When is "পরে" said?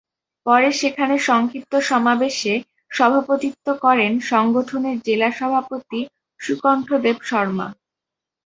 0.45-0.69